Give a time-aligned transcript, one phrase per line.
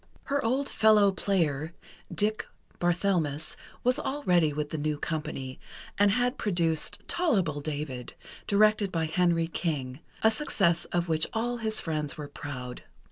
[0.23, 1.73] Her old fellow player,
[2.11, 2.47] "Dick"
[2.79, 5.59] Barthelmess, was already with the new company,
[5.95, 8.15] and had produced "Tol'able David,"
[8.47, 12.81] directed by Henry King, a success of which all his friends were proud.